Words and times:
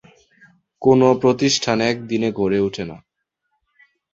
কোন 0.81 1.01
প্রতিষ্ঠান 1.21 1.77
একদিনে 1.81 2.29
গড়ে 2.31 2.59
উঠে 2.59 2.83
না। 2.85 2.97